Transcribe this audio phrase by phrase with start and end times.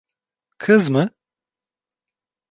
[0.57, 1.09] Kız mı?